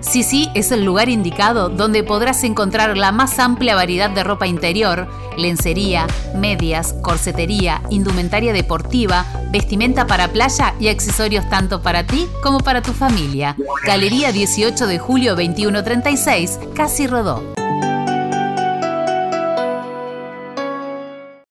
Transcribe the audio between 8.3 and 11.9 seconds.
deportiva, vestimenta para playa y accesorios tanto